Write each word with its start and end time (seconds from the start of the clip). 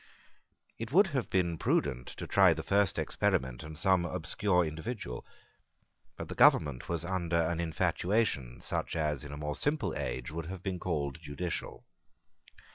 It 0.79 0.91
would 0.91 1.07
have 1.13 1.29
been 1.29 1.59
prudent 1.59 2.07
to 2.17 2.25
try 2.25 2.55
the 2.55 2.63
first 2.63 2.97
experiment 2.97 3.63
on 3.63 3.75
some 3.75 4.03
obscure 4.03 4.65
individual. 4.65 5.23
But 6.17 6.27
the 6.27 6.33
government 6.33 6.89
was 6.89 7.05
under 7.05 7.37
an 7.37 7.59
infatuation 7.59 8.61
such 8.61 8.95
as, 8.95 9.23
in 9.23 9.31
a 9.31 9.37
more 9.37 9.53
simple 9.55 9.93
age, 9.95 10.31
would 10.31 10.47
have 10.47 10.63
been 10.63 10.79
called 10.79 11.19
judicial. 11.21 11.85